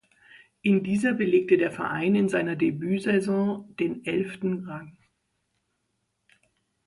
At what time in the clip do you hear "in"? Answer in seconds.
0.63-0.81, 2.15-2.27